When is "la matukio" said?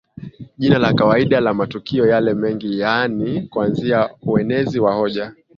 1.41-2.05